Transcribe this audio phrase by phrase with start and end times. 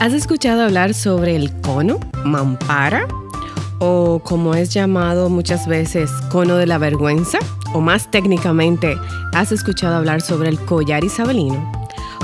[0.00, 3.08] ¿Has escuchado hablar sobre el cono, mampara?
[3.80, 7.40] O como es llamado muchas veces, cono de la vergüenza?
[7.74, 8.94] O más técnicamente,
[9.34, 11.72] ¿has escuchado hablar sobre el collar isabelino?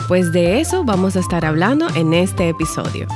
[0.07, 3.09] Pues de eso vamos a estar hablando en este episodio.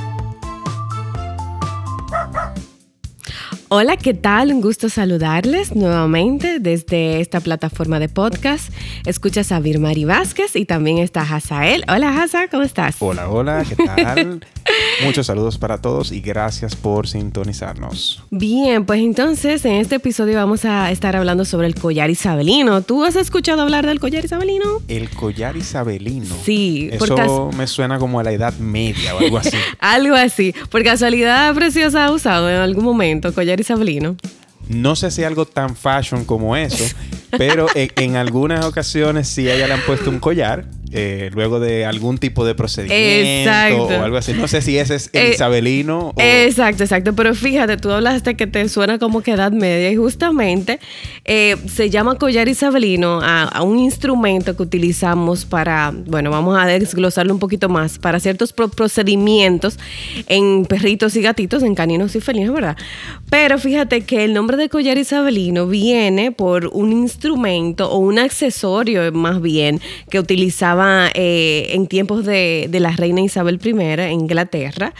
[3.71, 4.51] Hola, ¿qué tal?
[4.51, 8.73] Un gusto saludarles nuevamente desde esta plataforma de podcast.
[9.05, 11.83] Escuchas a Virmari Vázquez y también está Hazael.
[11.87, 12.95] Hola, Haza, ¿cómo estás?
[12.97, 14.43] Hola, hola, ¿qué tal?
[15.03, 18.23] Muchos saludos para todos y gracias por sintonizarnos.
[18.31, 22.81] Bien, pues entonces en este episodio vamos a estar hablando sobre el collar isabelino.
[22.81, 24.81] ¿Tú has escuchado hablar del collar isabelino?
[24.87, 26.35] El collar isabelino.
[26.43, 26.89] Sí.
[26.91, 29.57] Eso me suena como a la Edad Media o algo así.
[29.79, 30.53] algo así.
[30.69, 34.15] Por casualidad, Preciosa ha usado en algún momento collar isabelino.
[34.67, 36.83] No sé si algo tan fashion como eso,
[37.31, 41.59] pero en, en, algunas ocasiones sí a ella le han puesto un collar eh, luego
[41.59, 44.33] de algún tipo de procedimiento o algo así.
[44.33, 46.09] No sé si ese es el eh, isabelino.
[46.09, 46.13] O...
[46.17, 47.13] Exacto, exacto.
[47.13, 50.79] Pero fíjate, tú hablaste que te suena como que edad media y justamente
[51.25, 57.33] eh, se llama collar isabelino a, un instrumento que utilizamos para, bueno, vamos a desglosarlo
[57.33, 59.77] un poquito más, para ciertos procedimientos
[60.27, 62.77] en perritos y gatitos, en caninos y felinos, ¿verdad?
[63.29, 69.11] Pero fíjate que el nombre de collar isabelino viene por un instrumento o un accesorio
[69.11, 70.78] más bien que utilizaba
[71.13, 74.93] eh, en tiempos de, la reina Isabel I en Inglaterra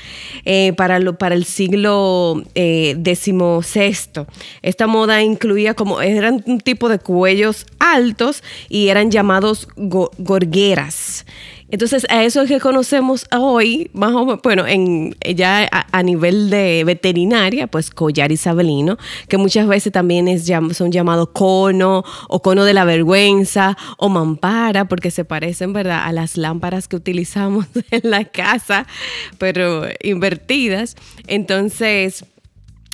[0.46, 2.54] eh, para, el siglo XVI.
[2.56, 4.26] Eh,
[4.62, 11.26] Esta moda incluía como, eran un tipo de cuellos altos y eran llamados gorgueras.
[11.72, 16.50] Entonces, a eso es que conocemos hoy, más o menos, bueno, en, ya a, nivel
[16.50, 22.66] de veterinaria, pues collar isabelino, que muchas veces también es, son llamados cono o cono
[22.66, 28.10] de la vergüenza o mampara, porque se parecen, ¿verdad?, a las lámparas que utilizamos en
[28.10, 28.88] la casa,
[29.38, 30.96] pero invertidas.
[31.28, 32.26] Entonces,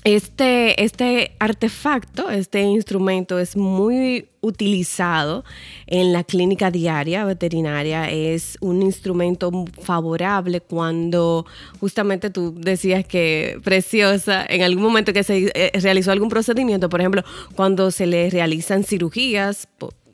[0.05, 5.43] este, este artefacto, este instrumento es muy utilizado
[5.88, 8.11] en la clínica diaria veterinaria.
[8.11, 9.51] Es un instrumento
[9.81, 11.47] favorable cuando
[11.79, 17.01] justamente tú decías que preciosa, en algún momento que se eh, realizó algún procedimiento, por
[17.01, 17.23] ejemplo,
[17.55, 19.67] cuando se le realizan cirugías,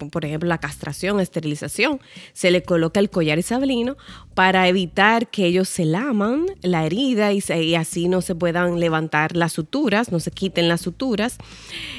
[0.09, 1.99] por ejemplo, la castración, esterilización,
[2.33, 3.97] se le coloca el collar isabelino
[4.33, 9.53] para evitar que ellos se laman la herida y, así no se puedan levantar las
[9.53, 11.37] suturas, no se quiten las suturas.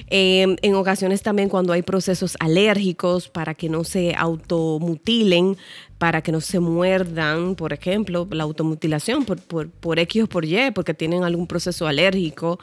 [0.09, 5.57] Em, en ocasiones también cuando hay procesos alérgicos para que no se automutilen,
[6.03, 10.45] para que no se muerdan, por ejemplo, la automutilación por, por, por X o por
[10.45, 12.59] Y, porque tienen algún proceso alérgico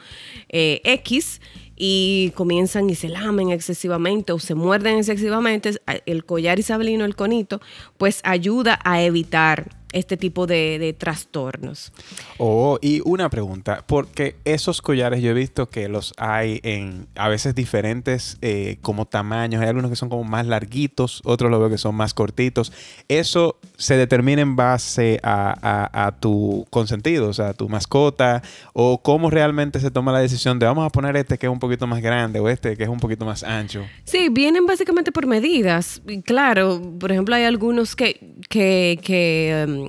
[0.50, 1.40] eh, X
[1.74, 5.72] y comienzan y se lamen excesivamente o se muerden excesivamente,
[6.04, 7.62] el collar isabelino, el conito,
[7.96, 11.92] pues ayuda a evitar este tipo de, trastornos.
[12.38, 17.28] Oh, y una pregunta, porque esos collares yo he visto que los hay en a
[17.28, 21.70] veces diferentes eh, como tamaños, hay algunos que son como más larguitos, otros lo veo
[21.70, 22.72] que son más cortitos.
[23.08, 29.30] ¿Eso se determina en base a, tu consentido, o sea, a tu mascota, o cómo
[29.30, 32.02] realmente se toma la decisión de vamos a poner este que es un poquito más
[32.02, 33.84] grande o este que es un poquito más ancho?
[34.04, 36.02] Sí, vienen básicamente por medidas.
[36.24, 39.79] Claro, por ejemplo, hay algunos que, que, que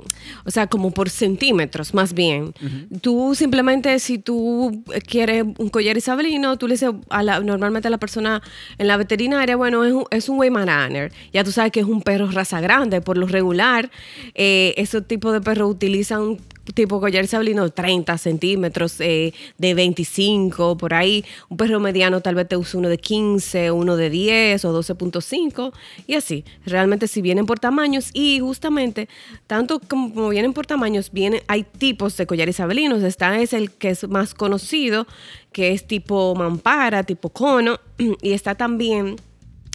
[0.46, 2.54] o sea, como por centímetros más bien.
[3.02, 7.92] Tú simplemente, si tú quieres un collar isabelino, tú le dices a la, normalmente a
[7.92, 8.42] la persona
[8.78, 11.12] en la veterinaria, bueno, es un, es un Weimaraner.
[11.34, 13.02] Ya tú sabes que es un perro raza grande.
[13.02, 13.92] Por lo regular,
[14.36, 16.38] eh, ese tipo de perros utilizan
[16.74, 21.26] tipo collar sablino 30 centímetros, eh, de 25, por ahí.
[21.50, 25.74] Un perro mediano tal vez te use uno de 15, uno de 10 o 12.5
[26.08, 26.46] y así.
[26.66, 29.10] Realmente si vienen por tamaños y justamente,
[29.48, 33.04] tanto como, vienen por tamaños, vienen, hay tipos de collares isabelinos.
[33.04, 35.08] Está es el que es más conocido,
[35.52, 37.80] que es tipo mampara, tipo cono,
[38.22, 39.18] y está también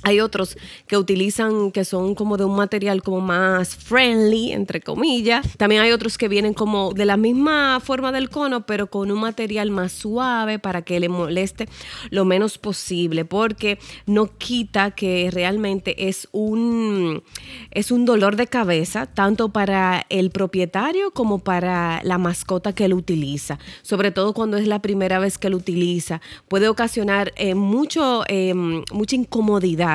[0.02, 5.56] hay otros que utilizan, que son como de un material como más friendly, entre comillas.
[5.56, 9.20] También hay otros que vienen como de la misma forma del cono, pero con un
[9.20, 11.68] material más suave para que le moleste
[12.10, 17.22] lo menos posible, porque no quita que realmente es un,
[17.70, 22.96] es un dolor de cabeza, tanto para el propietario como para la mascota que lo
[22.96, 23.58] utiliza.
[23.82, 26.20] Sobre todo cuando es la primera vez que lo utiliza.
[26.48, 29.85] Puede ocasionar eh, mucho, eh, mucha incomodidad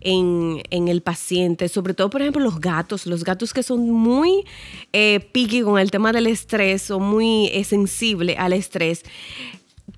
[0.00, 4.44] en, el paciente, sobre todo, por ejemplo, los gatos, los gatos que son muy
[4.92, 9.02] eh, picky con el tema del estrés o muy eh, sensible al estrés.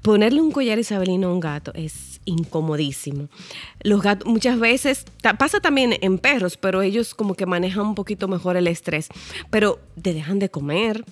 [0.02, 3.28] Ponerle un collar isabelino a un gato es incomodísimo.
[3.82, 5.04] Los gatos muchas veces,
[5.38, 9.08] pasa también en perros, pero ellos como que manejan un poquito mejor el estrés,
[9.50, 11.04] pero te dejan de comer,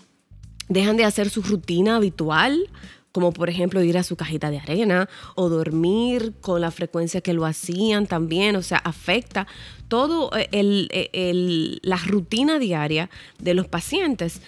[0.68, 2.68] dejan de hacer su rutina habitual,
[3.12, 7.32] como por ejemplo ir a su cajita de arena o dormir con la frecuencia que
[7.32, 9.46] lo hacían también, o sea, afecta
[9.88, 14.40] todo eh, eh, el, la rutina diaria de los pacientes.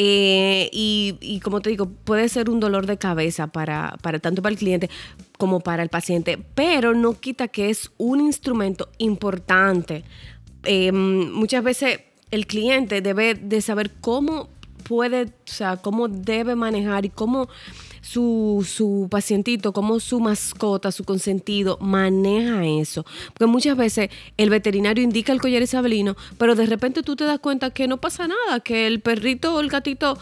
[0.00, 4.52] Eh, y, como te digo, puede ser un dolor de cabeza para, para tanto para
[4.52, 4.90] el cliente
[5.38, 10.04] como para el paciente, pero no quita que es un instrumento importante.
[10.92, 12.00] muchas veces
[12.30, 14.50] el cliente debe de saber cómo
[14.88, 17.48] puede, o sea, cómo debe manejar y cómo
[18.00, 23.04] su, su pacientito, cómo su mascota, su consentido maneja eso.
[23.34, 24.08] Porque muchas veces
[24.38, 27.98] el veterinario indica el collar isabelino, pero de repente tú te das cuenta que no
[27.98, 30.18] pasa nada, que el perrito o el gatito,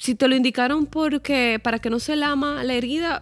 [0.00, 3.20] si te lo indicaron porque para que no se lama la herida,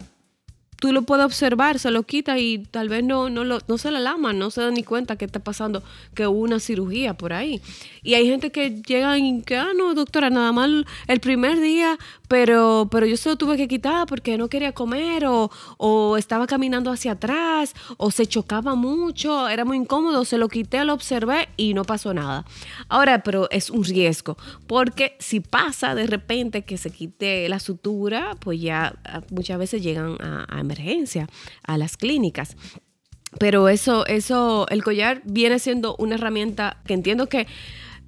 [0.79, 3.91] tú lo puedes observar, se lo quita y tal vez no, no, lo, no se
[3.91, 5.83] la lama, no se da ni cuenta que está pasando,
[6.15, 7.61] que hubo una cirugía por ahí.
[8.01, 10.69] Y hay gente que llega y que, ah, no, doctora, nada más
[11.07, 11.97] el primer día,
[12.27, 16.47] pero, pero yo se lo tuve que quitar porque no quería comer o, o estaba
[16.47, 21.49] caminando hacia atrás o se chocaba mucho, era muy incómodo, se lo quité, lo observé
[21.57, 22.45] y no pasó nada.
[22.87, 24.37] Ahora, pero es un riesgo,
[24.67, 29.83] porque si pasa de repente que se quite la sutura, pues ya ah, muchas veces
[29.83, 31.27] llegan a, a emergencia,
[31.63, 32.55] a las clínicas.
[33.37, 37.47] Pero eso, eso, el collar viene siendo una herramienta que entiendo que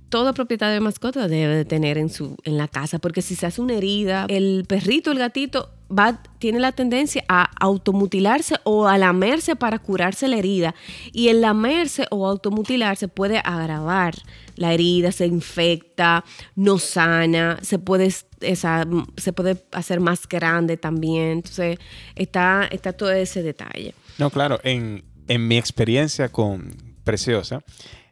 [0.10, 3.46] todo propietario de mascota debe de tener en, su, en la casa, porque si se
[3.46, 8.98] hace una herida, el perrito, el gatito, va, tiene la tendencia a automutilarse o a
[8.98, 10.76] lamerse para curarse la herida.
[11.14, 14.16] Y el lamerse o automutilarse puede agravar
[14.62, 16.24] la herida, se infecta,
[16.56, 18.88] no sana, se puede, esa,
[19.18, 21.32] se puede hacer más grande también.
[21.32, 21.78] Entonces,
[22.16, 23.94] está, está todo ese detalle.
[24.18, 27.64] No, claro, en, en mi experiencia con Preciosa,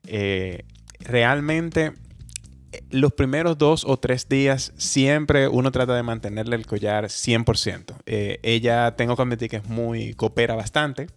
[0.08, 0.66] eh,
[1.00, 1.94] realmente
[2.92, 7.96] los primeros dos o tres días siempre uno trata de mantenerle el collar 100%.
[8.06, 11.08] Eh, ella, tengo que admitir que es muy, coopera bastante.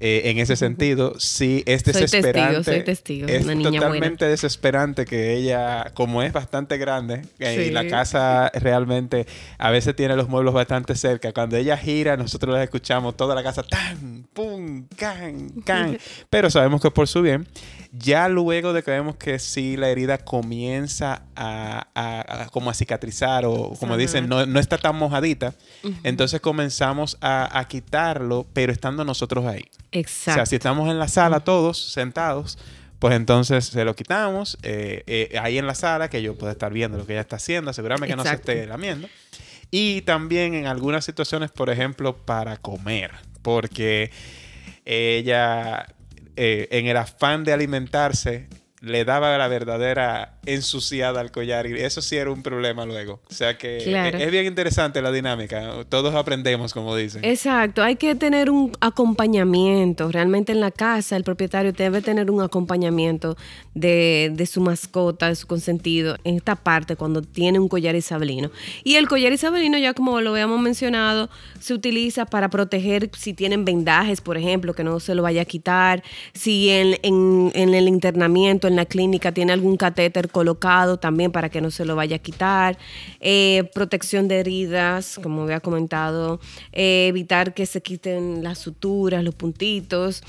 [0.00, 2.62] Eh, en ese sentido, sí es desesperante.
[2.62, 3.28] Soy testigo, soy testigo.
[3.28, 8.50] Es una niña totalmente desesperante que ella, como es bastante grande, eh, y la casa
[8.54, 9.26] realmente
[9.58, 11.32] a veces tiene los muebles bastante cerca.
[11.32, 15.98] Cuando ella gira, nosotros la escuchamos toda la casa tan, pum, can, can.
[16.30, 17.48] Pero sabemos que es por su bien.
[17.98, 23.72] Ya luego de que vemos que sí la herida comienza a, como a cicatrizar o
[23.78, 25.54] como dicen, no, no, está tan mojadita,
[26.04, 29.64] entonces comenzamos a, quitarlo, pero estando nosotros ahí.
[29.90, 30.30] Exacto.
[30.30, 32.58] O sea, si estamos en la sala todos sentados,
[32.98, 36.72] pues entonces se lo quitamos eh, eh, ahí en la sala, que yo pueda estar
[36.72, 39.08] viendo lo que ella está haciendo, asegurarme que no se esté lamiendo.
[39.70, 43.10] Y también en algunas situaciones, por ejemplo, para comer,
[43.42, 44.10] porque
[44.84, 45.86] ella
[46.40, 48.46] eh, en el afán de alimentarse,
[48.80, 53.20] le daba la verdadera ensuciada al collar y eso sí era un problema luego.
[53.30, 55.84] O sea que es bien interesante la dinámica.
[55.88, 57.24] Todos aprendemos, como dicen.
[57.24, 60.10] Exacto, hay que tener un acompañamiento.
[60.10, 63.36] Realmente en la casa el propietario debe tener un acompañamiento
[63.74, 68.50] de, de su mascota, de su consentido, en esta parte cuando tiene un collar isabelino.
[68.84, 71.28] Y el collar isabelino, ya como lo habíamos mencionado,
[71.60, 75.44] se utiliza para proteger si tienen vendajes, por ejemplo, que no se lo vaya a
[75.44, 76.02] quitar,
[76.34, 81.48] si en, en, en el internamiento en la clínica tiene algún catéter colocado también para
[81.48, 82.78] que no se lo vaya a quitar,
[83.18, 86.38] eh, protección de heridas, como había comentado,
[86.72, 90.22] eh, evitar que se quiten las suturas, los puntitos,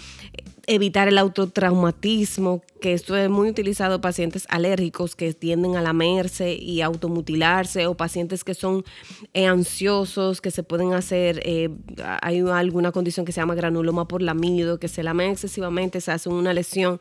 [0.66, 6.56] evitar el autotraumatismo, que esto es muy utilizado en pacientes alérgicos que tienden a lamerse
[6.56, 8.84] y automutilarse o pacientes que son
[9.36, 11.44] eh, ansiosos, que se pueden hacer,
[12.22, 16.30] hay alguna condición que se llama granuloma por lamido, que se lamen excesivamente, se hace
[16.30, 17.00] una lesión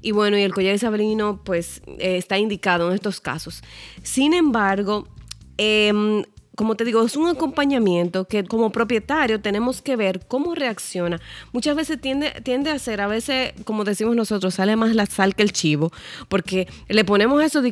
[0.00, 3.62] y bueno, y el collar isabelino pues eh, está indicado en estos casos.
[4.02, 5.08] Sin embargo,
[5.56, 6.24] em,
[6.58, 11.20] como te digo, es un acompañamiento que como propietario tenemos que ver cómo reacciona.
[11.52, 15.36] Muchas veces tiende, tiende a ser, a veces, como decimos nosotros, sale más la sal
[15.36, 15.92] que el chivo,
[16.28, 17.62] porque le ponemos eso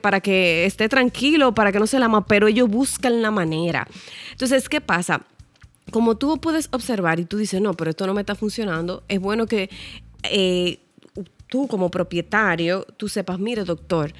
[0.00, 3.86] para que esté tranquilo, para que no se lama, pero ellos buscan la manera.
[4.30, 5.26] Entonces, ¿qué pasa?
[5.90, 9.20] Como tú puedes observar y tú dices, no, pero esto no me está funcionando, es
[9.20, 9.68] bueno que
[10.22, 10.81] eh,
[11.52, 14.14] tú como propietario, tú sepas, mire doctor,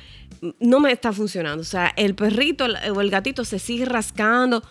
[0.60, 1.62] no me está funcionando.
[1.62, 4.62] O sea, el perrito o el gatito se sigue rascando.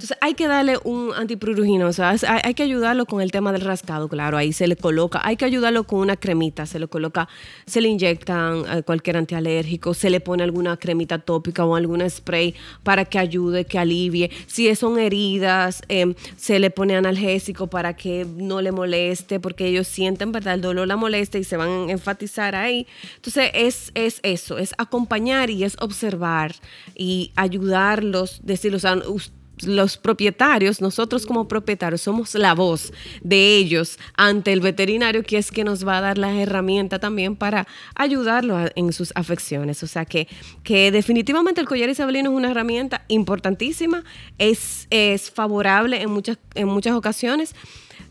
[0.00, 3.60] Entonces hay que darle un antiprurugino, o sea, hay, que ayudarlo con el tema del
[3.60, 7.28] rascado, claro, ahí se le coloca, hay que ayudarlo con una cremita, se le coloca,
[7.66, 12.54] se le inyectan eh, cualquier antialérgico, se le pone alguna cremita tópica o algún spray
[12.82, 14.30] para que ayude, que alivie.
[14.46, 19.86] Si son heridas, em, se le pone analgésico para que no le moleste, porque ellos
[19.86, 20.54] sienten, ¿verdad?
[20.54, 22.86] El dolor la molesta y se van a enfatizar ahí.
[23.16, 26.54] Entonces es, es eso, es acompañar y es observar
[26.94, 29.18] y ayudarlos, decirles, o
[29.64, 35.50] los propietarios, nosotros como propietarios, somos la voz de ellos ante el veterinario, que es
[35.50, 39.82] que nos va a dar la herramienta también para ayudarlo en sus afecciones.
[39.82, 40.28] O sea que,
[40.62, 44.04] que definitivamente el collar isabelino es una herramienta importantísima,
[44.38, 47.54] es, es favorable en muchas, en muchas ocasiones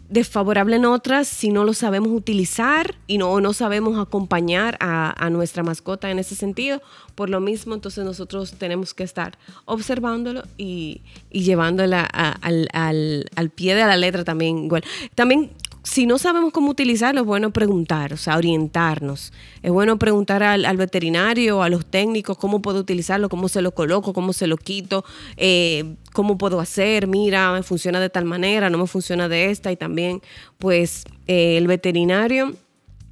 [0.10, 5.64] desfavorable en otras si no lo sabemos utilizar y no, no sabemos acompañar a, nuestra
[5.64, 6.82] mascota en ese sentido.
[7.16, 13.50] Por lo mismo, entonces nosotros tenemos que estar observándolo y, y llevándola al, al, al,
[13.52, 14.84] pie de la letra también igual.
[15.14, 15.52] También
[15.84, 19.32] si no sabemos cómo utilizarlo, es bueno preguntar, o sea, orientarnos.
[19.62, 24.14] Es bueno preguntar al, veterinario, a los técnicos, cómo puedo utilizarlo, cómo se lo coloco,
[24.14, 25.06] cómo se lo quito,
[25.38, 29.72] eh, cómo puedo hacer, mira, me funciona de tal manera, no me funciona de esta,
[29.72, 30.22] y también,
[30.58, 32.56] pues, eh, el veterinario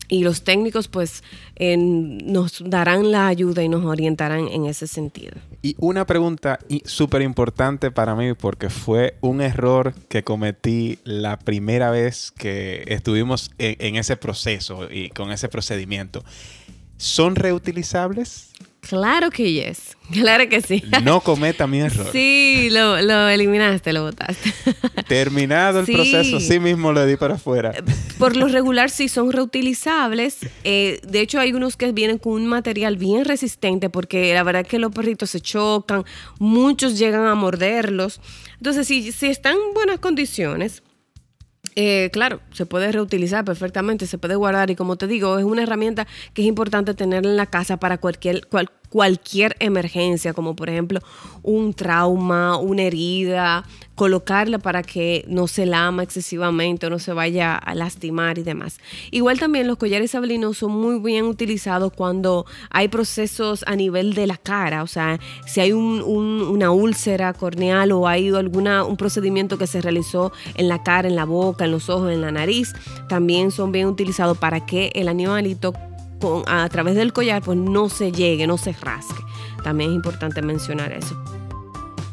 [0.08, 1.24] y los técnicos pues
[1.60, 5.34] nos darán la ayuda y nos orientarán en ese sentido.
[5.62, 11.92] Y una pregunta súper importante para mí porque fue un error que cometí la primera
[11.92, 16.24] vez que estuvimos en ese proceso y con ese procedimiento.
[16.98, 18.54] ¿Son reutilizables?
[18.88, 19.98] Claro que yes.
[20.12, 20.84] Claro que sí.
[21.04, 22.08] No cometa mi error.
[22.14, 24.54] Sí, lo, eliminaste, lo botaste.
[25.08, 27.74] Terminado el proceso, sí mismo lo di para afuera.
[28.18, 30.38] Por lo regular sí son reutilizables.
[30.64, 34.62] Eh, de hecho, hay unos que vienen con un material bien resistente porque la verdad
[34.62, 36.06] es que los perritos se chocan,
[36.40, 38.22] muchos llegan a morderlos.
[38.54, 40.84] Entonces, si, si están en buenas condiciones,
[41.80, 45.62] eh, claro, se puede reutilizar perfectamente, se puede guardar y como te digo, es una
[45.62, 48.48] herramienta que es importante tener en la casa para cualquier,
[48.90, 51.00] cualquier emergencia, como por ejemplo
[51.44, 53.64] un trauma, una herida,
[53.96, 58.80] colocarla para que no se lama excesivamente o no se vaya a lastimar y demás.
[59.12, 64.28] Igual también los collares sabelinos son muy bien utilizados cuando hay procesos a nivel de
[64.28, 69.68] la cara, o sea, si hay una úlcera corneal o hay alguna, un procedimiento que
[69.68, 72.74] se realizó en la cara, en la boca, en los ojos, en la nariz,
[73.10, 75.74] también son bien utilizados para que el animalito
[76.48, 79.24] a través del collar pues no se llegue, no se rasque.
[79.64, 81.22] También es importante mencionar eso.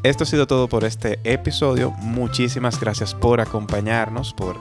[0.03, 1.91] Esto ha sido todo por este episodio.
[1.93, 4.57] Muchísimas gracias por acompañarnos, por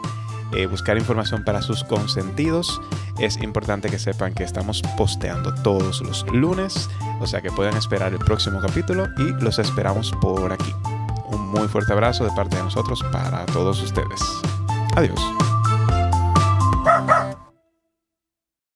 [0.54, 2.80] eh, buscar información para sus consentidos.
[3.20, 8.14] Es importante que sepan que estamos posteando todos los lunes, o sea que pueden esperar
[8.14, 10.74] el próximo capítulo y los esperamos por aquí.
[11.28, 14.22] Un muy fuerte abrazo de parte de nosotros para todos ustedes.
[14.96, 15.20] Adiós.